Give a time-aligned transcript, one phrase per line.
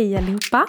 [0.00, 0.66] Hej allihopa!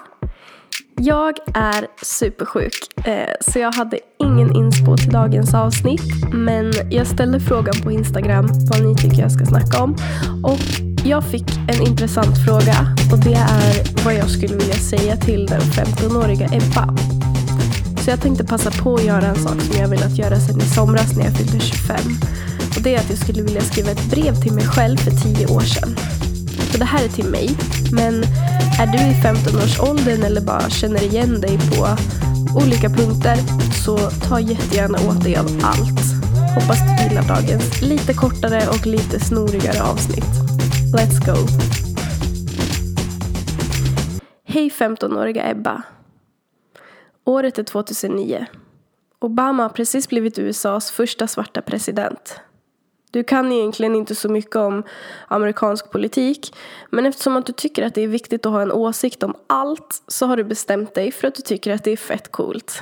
[0.95, 6.01] Jag är supersjuk, eh, så jag hade ingen inspo till dagens avsnitt.
[6.33, 9.95] Men jag ställde frågan på Instagram vad ni tycker jag ska snacka om.
[10.43, 10.59] Och
[11.05, 12.75] jag fick en intressant fråga
[13.11, 16.95] och det är vad jag skulle vilja säga till den 15-åriga Ebba.
[18.03, 20.65] Så jag tänkte passa på att göra en sak som jag velat göra sedan i
[20.75, 21.97] somras när jag fyllde 25.
[22.75, 25.47] Och det är att jag skulle vilja skriva ett brev till mig själv för 10
[25.47, 25.95] år sedan.
[26.71, 27.49] Så det här är till mig.
[27.91, 28.23] Men
[28.81, 31.87] är du i 15-årsåldern eller bara känner igen dig på
[32.63, 33.35] olika punkter
[33.85, 36.01] så ta jättegärna åt dig av allt.
[36.55, 40.33] Hoppas du gillar dagens lite kortare och lite snorigare avsnitt.
[40.95, 41.37] Let's go!
[44.43, 45.81] Hej 15-åriga Ebba.
[47.25, 48.45] Året är 2009.
[49.19, 52.41] Obama har precis blivit USAs första svarta president.
[53.11, 54.83] Du kan egentligen inte så mycket om
[55.27, 56.55] amerikansk politik
[56.89, 60.03] men eftersom att du tycker att det är viktigt att ha en åsikt om allt
[60.07, 62.81] så har du bestämt dig för att du tycker att det är fett coolt.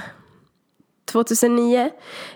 [1.06, 1.90] 2009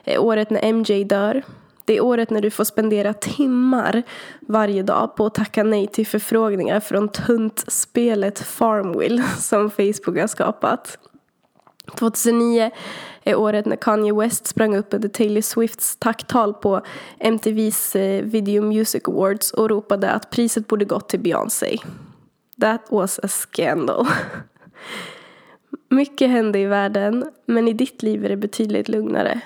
[0.03, 1.43] är året när MJ dör.
[1.85, 4.03] Det är året när du får spendera timmar
[4.39, 10.97] varje dag på att tacka nej till förfrågningar från tuntspelet Farmville som Facebook har skapat.
[11.91, 12.71] 2009
[13.23, 16.81] är året när Kanye West sprang upp under Taylor Swifts tacktal på
[17.19, 21.77] MTVs eh, Video Music Awards och ropade att priset borde gått till Beyoncé.
[22.61, 24.07] That was a scandal.
[25.89, 29.41] Mycket hände i världen, men i ditt liv är det betydligt lugnare.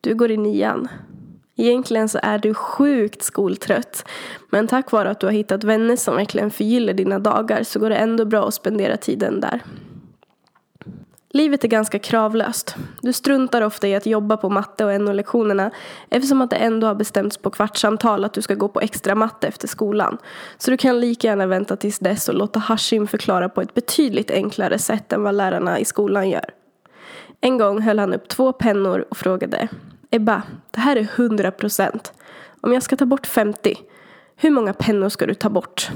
[0.00, 0.88] Du går i nian.
[1.56, 4.08] Egentligen så är du sjukt skoltrött.
[4.50, 7.90] Men tack vare att du har hittat vänner som verkligen förgyller dina dagar så går
[7.90, 9.60] det ändå bra att spendera tiden där.
[11.34, 12.76] Livet är ganska kravlöst.
[13.00, 15.70] Du struntar ofta i att jobba på matte och NO-lektionerna
[16.10, 19.48] eftersom att det ändå har bestämts på kvartssamtal att du ska gå på extra matte
[19.48, 20.18] efter skolan.
[20.58, 24.30] Så du kan lika gärna vänta tills dess och låta Hashim förklara på ett betydligt
[24.30, 26.50] enklare sätt än vad lärarna i skolan gör.
[27.40, 29.68] En gång höll han upp två pennor och frågade
[30.10, 32.12] Ebba, det här är 100 procent.
[32.60, 33.76] Om jag ska ta bort 50,
[34.36, 35.90] hur många pennor ska du ta bort?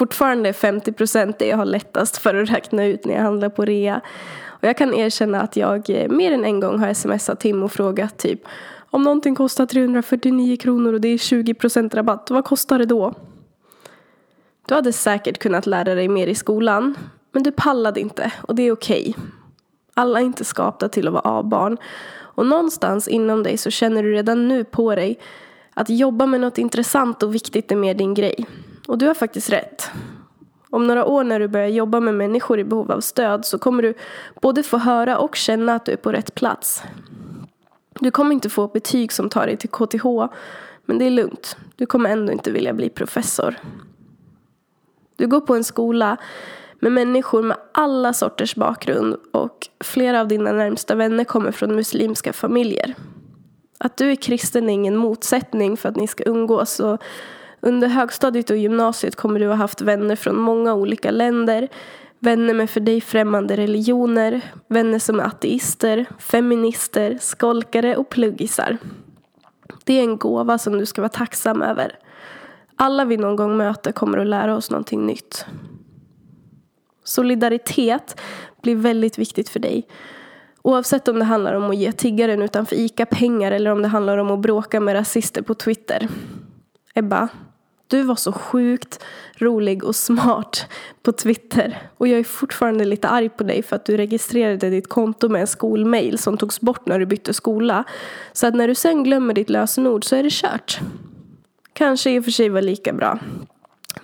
[0.00, 3.48] Fortfarande är 50 procent det jag har lättast för att räkna ut när jag handlar
[3.48, 4.00] på rea.
[4.46, 7.72] Och jag kan erkänna att jag eh, mer än en gång har smsat Tim och
[7.72, 8.40] frågat typ
[8.90, 13.14] om någonting kostar 349 kronor och det är 20 procent rabatt, vad kostar det då?
[14.68, 16.94] Du hade säkert kunnat lära dig mer i skolan,
[17.32, 19.14] men du pallade inte och det är okej.
[19.16, 19.24] Okay.
[19.94, 21.76] Alla är inte skapta till att vara A-barn
[22.18, 25.18] och någonstans inom dig så känner du redan nu på dig
[25.74, 28.46] att jobba med något intressant och viktigt är mer din grej.
[28.90, 29.90] Och du har faktiskt rätt.
[30.70, 33.82] Om några år när du börjar jobba med människor i behov av stöd så kommer
[33.82, 33.94] du
[34.42, 36.82] både få höra och känna att du är på rätt plats.
[38.00, 40.04] Du kommer inte få betyg som tar dig till KTH,
[40.84, 41.56] men det är lugnt.
[41.76, 43.54] Du kommer ändå inte vilja bli professor.
[45.16, 46.16] Du går på en skola
[46.80, 52.32] med människor med alla sorters bakgrund och flera av dina närmsta vänner kommer från muslimska
[52.32, 52.94] familjer.
[53.78, 57.02] Att du är kristen är ingen motsättning för att ni ska umgås och
[57.60, 61.68] under högstadiet och gymnasiet kommer du ha haft vänner från många olika länder.
[62.18, 68.78] Vänner med för dig främmande religioner, vänner som är ateister, feminister, skolkare och pluggisar.
[69.84, 71.98] Det är en gåva som du ska vara tacksam över.
[72.76, 75.46] Alla vi någon gång möter kommer att lära oss någonting nytt.
[77.04, 78.20] Solidaritet
[78.62, 79.88] blir väldigt viktigt för dig.
[80.62, 84.18] Oavsett om det handlar om att ge tiggaren utanför ICA pengar eller om det handlar
[84.18, 86.08] om att bråka med rasister på Twitter.
[86.94, 87.28] Ebba,
[87.90, 89.04] du var så sjukt
[89.38, 90.66] rolig och smart
[91.02, 91.82] på Twitter.
[91.96, 95.40] Och jag är fortfarande lite arg på dig för att du registrerade ditt konto med
[95.40, 97.84] en skolmail som togs bort när du bytte skola.
[98.32, 100.80] Så att när du sen glömmer ditt lösenord så är det kört.
[101.72, 103.18] Kanske i och för sig var lika bra.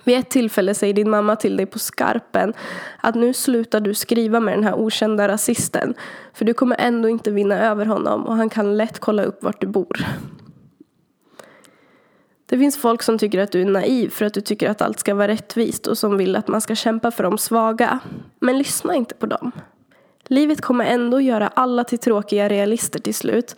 [0.03, 2.53] Vid ett tillfälle säger din mamma till dig på skarpen
[2.97, 5.93] att nu slutar du skriva med den här okända rasisten.
[6.33, 9.61] För du kommer ändå inte vinna över honom och han kan lätt kolla upp vart
[9.61, 10.05] du bor.
[12.49, 14.99] Det finns folk som tycker att du är naiv för att du tycker att allt
[14.99, 17.99] ska vara rättvist och som vill att man ska kämpa för de svaga.
[18.39, 19.51] Men lyssna inte på dem.
[20.27, 23.55] Livet kommer ändå göra alla till tråkiga realister till slut.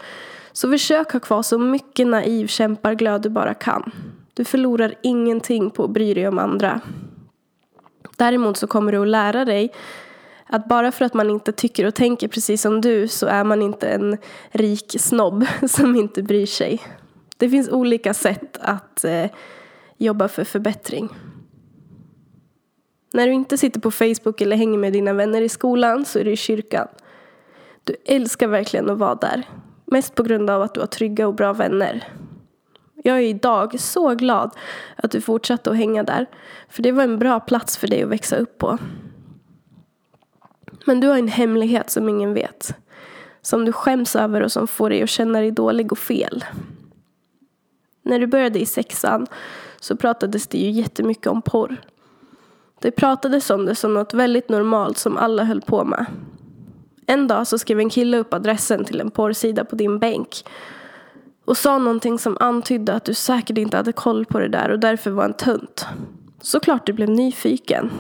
[0.52, 3.92] Så försök ha kvar så mycket naiv kämparglöd du bara kan.
[4.34, 6.82] Du förlorar ingenting på att bry dig om andra.
[8.18, 9.74] Däremot så kommer du att lära dig
[10.46, 13.62] att bara för att man inte tycker och tänker precis som du så är man
[13.62, 14.18] inte en
[14.52, 16.82] rik snobb som inte bryr sig.
[17.40, 19.26] Det finns olika sätt att eh,
[19.98, 21.10] jobba för förbättring.
[23.14, 26.24] När du inte sitter på Facebook eller hänger med dina vänner i skolan så är
[26.24, 26.88] du i kyrkan.
[27.84, 29.44] Du älskar verkligen att vara där.
[29.86, 32.08] Mest på grund av att du har trygga och bra vänner.
[33.04, 34.52] Jag är idag så glad
[34.96, 36.26] att du fortsatte att hänga där.
[36.70, 38.78] För det var en bra plats för dig att växa upp på.
[40.86, 42.76] Men du har en hemlighet som ingen vet.
[43.42, 46.46] Som du skäms över och som får dig att känna dig dålig och fel.
[48.10, 49.28] När du började i sexan
[49.80, 51.82] så pratades det ju jättemycket om porr.
[52.82, 56.06] Det pratades om det som något väldigt normalt som alla höll på med.
[57.08, 60.44] En dag så skrev en kille upp adressen till en porrsida på din bänk
[61.46, 64.80] och sa någonting som antydde att du säkert inte hade koll på det där och
[64.80, 65.86] därför var en tunt.
[66.42, 67.92] Såklart du blev nyfiken.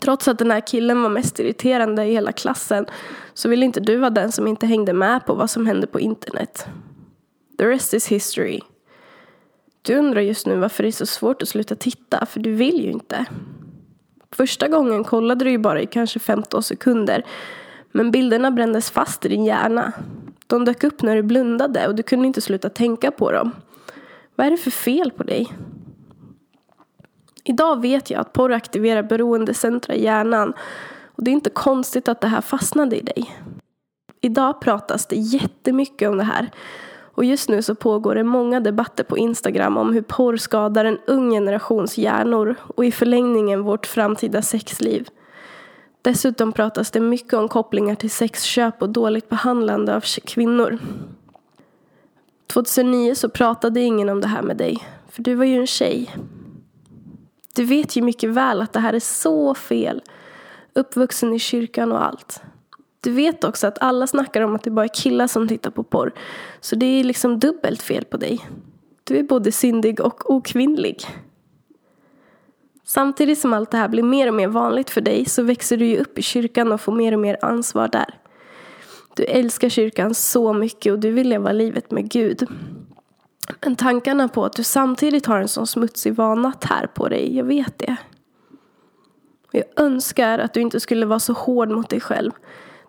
[0.00, 2.86] Trots att den här killen var mest irriterande i hela klassen
[3.34, 6.00] så ville inte du vara den som inte hängde med på vad som hände på
[6.00, 6.66] internet.
[7.58, 8.60] The rest is history.
[9.82, 12.84] Du undrar just nu varför det är så svårt att sluta titta, för du vill
[12.84, 13.26] ju inte.
[14.30, 17.24] Första gången kollade du ju bara i kanske 15 sekunder.
[17.92, 19.92] Men bilderna brändes fast i din hjärna.
[20.46, 23.50] De dök upp när du blundade och du kunde inte sluta tänka på dem.
[24.34, 25.52] Vad är det för fel på dig?
[27.44, 30.52] Idag vet jag att porr aktiverar beroendecentra i hjärnan
[31.06, 33.34] och det är inte konstigt att det här fastnade i dig.
[34.20, 36.50] Idag pratas det jättemycket om det här
[37.18, 40.98] och just nu så pågår det många debatter på Instagram om hur porr skadar en
[41.06, 45.08] ung generations hjärnor och i förlängningen vårt framtida sexliv.
[46.02, 50.78] Dessutom pratas det mycket om kopplingar till sexköp och dåligt behandlande av kvinnor.
[52.46, 54.78] 2009 så pratade ingen om det här med dig,
[55.08, 56.14] för du var ju en tjej.
[57.54, 60.02] Du vet ju mycket väl att det här är så fel.
[60.74, 62.42] Uppvuxen i kyrkan och allt.
[63.00, 65.82] Du vet också att alla snackar om att det bara är killar som tittar på
[65.82, 66.12] porr.
[66.60, 68.48] Så det är liksom dubbelt fel på dig.
[69.04, 71.06] Du är både syndig och okvinnlig.
[72.84, 75.86] Samtidigt som allt det här blir mer och mer vanligt för dig så växer du
[75.86, 78.14] ju upp i kyrkan och får mer och mer ansvar där.
[79.16, 82.46] Du älskar kyrkan så mycket och du vill leva livet med Gud.
[83.64, 87.44] Men tankarna på att du samtidigt har en sån smutsig vana tär på dig, jag
[87.44, 87.96] vet det.
[89.50, 92.32] Jag önskar att du inte skulle vara så hård mot dig själv.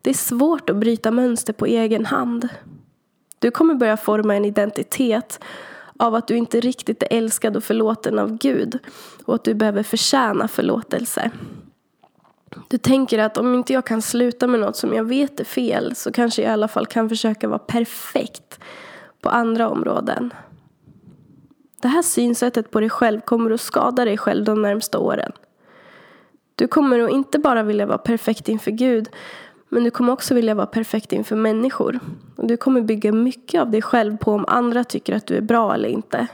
[0.02, 2.50] Det är svårt att bryta mönster på egen hand.
[3.40, 5.40] Du kommer börja forma en identitet
[6.00, 8.80] av att du inte riktigt är älskad och förlåten av Gud
[9.26, 11.32] och att du behöver förtjäna förlåtelse.
[12.68, 15.96] Du tänker att om inte jag kan sluta med något som jag vet är fel
[15.96, 18.60] så kanske jag i alla fall kan försöka vara perfekt
[19.22, 20.34] på andra områden.
[21.82, 25.32] Det här synsättet på dig själv kommer att skada dig själv de närmsta åren.
[26.56, 29.10] Du kommer att inte bara vilja vara perfekt inför Gud
[29.70, 32.00] men du kommer också vilja vara perfekt inför människor.
[32.36, 35.42] Och du kommer bygga mycket av dig själv på om andra tycker att du är
[35.42, 36.28] bra eller inte.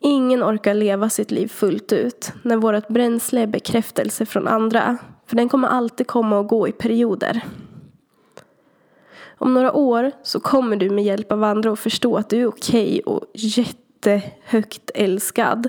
[0.00, 4.96] Ingen orkar leva sitt liv fullt ut när vårt bränsle är bekräftelse från andra.
[5.26, 7.40] För den kommer alltid komma och gå i perioder.
[9.38, 12.46] Om några år så kommer du med hjälp av andra att förstå att du är
[12.46, 15.68] okej okay och jättehögt älskad.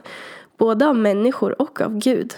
[0.58, 2.34] Både av människor och av Gud.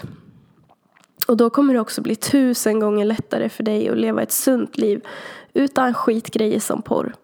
[1.28, 4.78] Och då kommer det också bli tusen gånger lättare för dig att leva ett sunt
[4.78, 5.06] liv
[5.52, 7.14] utan skitgrejer som porr.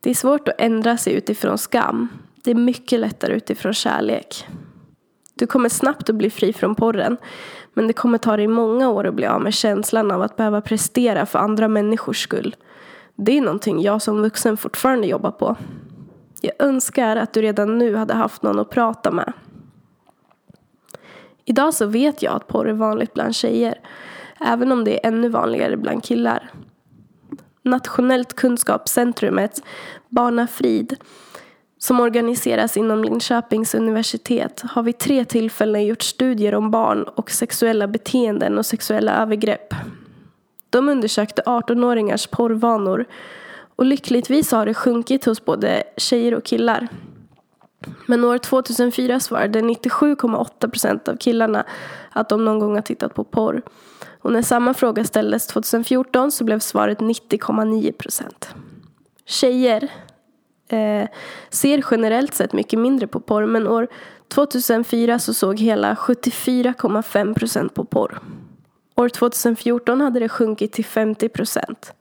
[0.00, 2.08] Det är svårt att ändra sig utifrån skam.
[2.34, 4.46] Det är mycket lättare utifrån kärlek.
[5.34, 7.16] Du kommer snabbt att bli fri från porren.
[7.74, 10.60] Men det kommer ta dig många år att bli av med känslan av att behöva
[10.60, 12.56] prestera för andra människors skull.
[13.14, 15.56] Det är någonting jag som vuxen fortfarande jobbar på.
[16.40, 19.32] Jag önskar att du redan nu hade haft någon att prata med.
[21.44, 23.80] Idag så vet jag att porr är vanligt bland tjejer.
[24.40, 26.50] Även om det är ännu vanligare bland killar.
[27.62, 29.62] Nationellt kunskapscentrumet
[30.08, 30.96] Barnafrid
[31.78, 37.88] som organiseras inom Linköpings universitet har vid tre tillfällen gjort studier om barn och sexuella
[37.88, 39.74] beteenden och sexuella övergrepp.
[40.70, 43.04] De undersökte 18-åringars porrvanor
[43.76, 46.88] och lyckligtvis har det sjunkit hos både tjejer och killar.
[48.06, 51.66] Men år 2004 svarade 97,8 procent av killarna
[52.10, 53.62] att de någon gång har tittat på porr.
[54.20, 58.54] Och när samma fråga ställdes 2014 så blev svaret 90,9 procent.
[59.24, 59.88] Tjejer
[60.68, 61.08] eh,
[61.50, 63.88] ser generellt sett mycket mindre på porr men år
[64.28, 68.20] 2004 så såg hela 74,5 procent på porr.
[68.96, 71.92] År 2014 hade det sjunkit till 50 procent.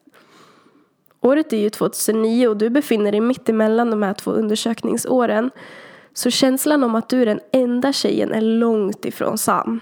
[1.22, 5.51] Året är ju 2009 och du befinner dig mitt emellan de här två undersökningsåren.
[6.13, 9.80] Så känslan om att du är den enda tjejen är långt ifrån sann.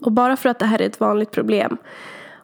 [0.00, 1.76] Och bara för att det här är ett vanligt problem.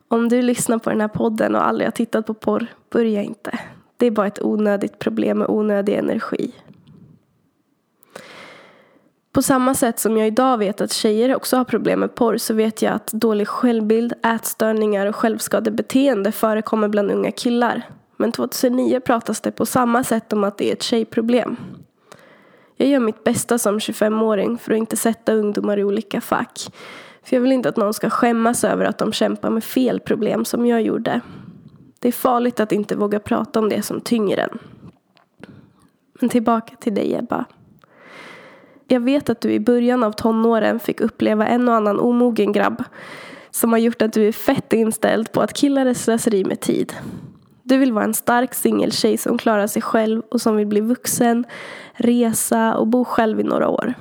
[0.09, 3.59] Om du lyssnar på den här podden och aldrig har tittat på porr, börja inte.
[3.97, 6.53] Det är bara ett onödigt problem med onödig energi.
[9.33, 12.55] På samma sätt som jag idag vet att tjejer också har problem med porr så
[12.55, 17.83] vet jag att dålig självbild, ätstörningar och självskadebeteende förekommer bland unga killar.
[18.17, 21.57] Men 2009 pratas det på samma sätt om att det är ett tjejproblem.
[22.77, 26.73] Jag gör mitt bästa som 25-åring för att inte sätta ungdomar i olika fack.
[27.23, 30.45] För jag vill inte att någon ska skämmas över att de kämpar med fel problem
[30.45, 31.21] som jag gjorde.
[31.99, 34.59] Det är farligt att inte våga prata om det som tynger en.
[36.21, 37.45] Men tillbaka till dig Ebba.
[38.91, 42.85] Jag vet att du i början av tonåren fick uppleva en och annan omogen grabb
[43.51, 46.93] som har gjort att du är fett inställd på att killar är slöseri med tid.
[47.63, 51.45] Du vill vara en stark singeltjej som klarar sig själv och som vill bli vuxen,
[51.93, 53.95] resa och bo själv i några år.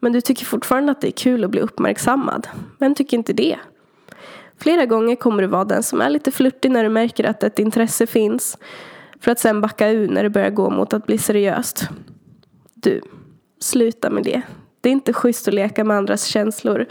[0.00, 2.48] Men du tycker fortfarande att det är kul att bli uppmärksammad.
[2.78, 3.56] Vem tycker inte det?
[4.58, 7.58] Flera gånger kommer du vara den som är lite flörtig när du märker att ett
[7.58, 8.58] intresse finns.
[9.20, 11.88] För att sen backa ur när det börjar gå mot att bli seriöst.
[12.74, 13.00] Du,
[13.60, 14.42] sluta med det.
[14.80, 16.86] Det är inte schysst att leka med andras känslor.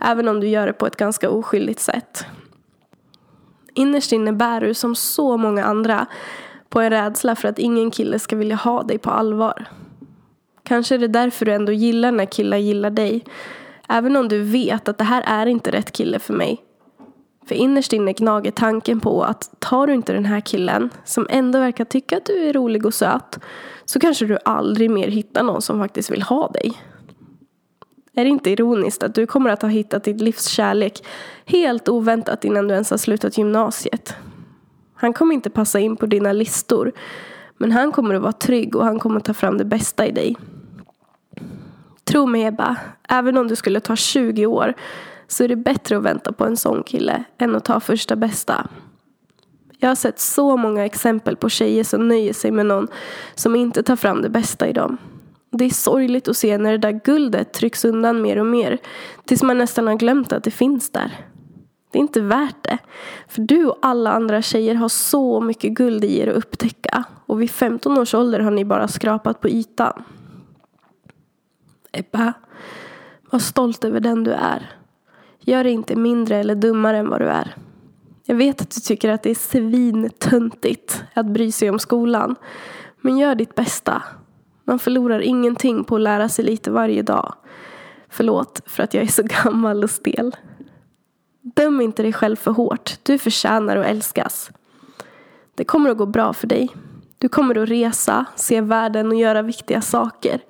[0.00, 2.24] Även om du gör det på ett ganska oskyldigt sätt.
[3.74, 6.06] Innerst inne bär du som så många andra
[6.68, 9.66] på en rädsla för att ingen kille ska vilja ha dig på allvar.
[10.62, 13.24] Kanske är det därför du ändå gillar när killar gillar dig.
[13.88, 16.62] Även om du vet att det här är inte rätt kille för mig.
[17.46, 21.58] För innerst inne gnager tanken på att tar du inte den här killen som ändå
[21.58, 23.38] verkar tycka att du är rolig och söt
[23.84, 26.72] så kanske du aldrig mer hittar någon som faktiskt vill ha dig.
[28.14, 31.04] Är det inte ironiskt att du kommer att ha hittat ditt livs kärlek
[31.44, 34.14] helt oväntat innan du ens har slutat gymnasiet?
[34.94, 36.92] Han kommer inte passa in på dina listor
[37.56, 40.10] men han kommer att vara trygg och han kommer att ta fram det bästa i
[40.10, 40.36] dig.
[42.04, 42.76] Tro mig Ebba,
[43.08, 44.74] även om du skulle ta 20 år
[45.32, 48.68] så är det bättre att vänta på en sån kille än att ta första bästa.
[49.78, 52.88] Jag har sett så många exempel på tjejer som nöjer sig med någon
[53.34, 54.96] som inte tar fram det bästa i dem.
[55.50, 58.78] Det är sorgligt att se när det där guldet trycks undan mer och mer
[59.24, 61.26] tills man nästan har glömt att det finns där.
[61.92, 62.78] Det är inte värt det.
[63.28, 67.42] För du och alla andra tjejer har så mycket guld i er att upptäcka och
[67.42, 70.04] vid 15 års ålder har ni bara skrapat på ytan.
[71.92, 72.32] Ebba,
[73.30, 74.81] var stolt över den du är.
[75.44, 77.54] Gör dig inte mindre eller dummare än vad du är.
[78.24, 82.36] Jag vet att du tycker att det är svintöntigt att bry sig om skolan.
[83.00, 84.02] Men gör ditt bästa.
[84.64, 87.34] Man förlorar ingenting på att lära sig lite varje dag.
[88.08, 90.36] Förlåt för att jag är så gammal och stel.
[91.40, 92.98] Döm inte dig själv för hårt.
[93.02, 94.50] Du förtjänar att älskas.
[95.54, 96.68] Det kommer att gå bra för dig.
[97.18, 100.40] Du kommer att resa, se världen och göra viktiga saker.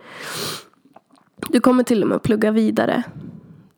[1.48, 3.02] Du kommer till och med att plugga vidare.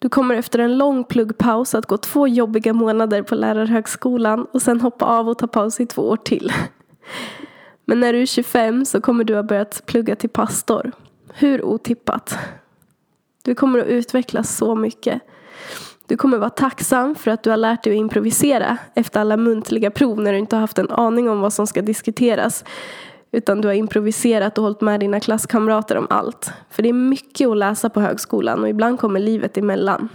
[0.05, 4.81] Du kommer efter en lång pluggpaus att gå två jobbiga månader på lärarhögskolan och sen
[4.81, 6.53] hoppa av och ta paus i två år till.
[7.85, 10.93] Men när du är 25 så kommer du ha börjat plugga till pastor.
[11.35, 12.39] Hur otippat?
[13.43, 15.23] Du kommer att utvecklas så mycket.
[16.07, 19.91] Du kommer vara tacksam för att du har lärt dig att improvisera efter alla muntliga
[19.91, 22.65] prov när du inte har haft en aning om vad som ska diskuteras.
[23.35, 26.53] Utan du har improviserat och hållit med dina klasskamrater om allt.
[26.71, 30.09] För det är mycket att läsa på högskolan och ibland kommer livet emellan.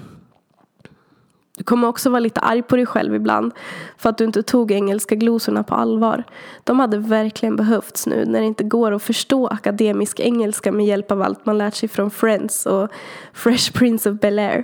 [1.58, 3.52] Du kommer också vara lite arg på dig själv ibland
[3.98, 6.24] för att du inte tog engelska glosorna på allvar.
[6.64, 11.12] De hade verkligen behövts nu när det inte går att förstå akademisk engelska med hjälp
[11.12, 12.90] av allt man lärt sig från Friends och
[13.34, 14.64] Fresh Prince of Bel-Air.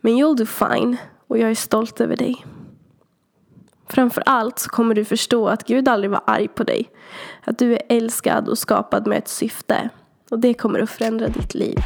[0.00, 0.96] Men you'll do fine
[1.28, 2.44] och jag är stolt över dig.
[3.90, 6.90] Framför allt så kommer du förstå att Gud aldrig var arg på dig.
[7.44, 9.88] Att du är älskad och skapad med ett syfte.
[10.30, 11.78] Och det kommer att förändra ditt liv.